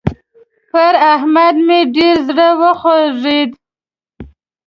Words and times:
پر 0.71 0.93
احمد 1.13 1.55
مې 1.67 1.79
ډېر 1.95 2.15
زړه 2.27 2.47
وخوږېد. 2.61 3.51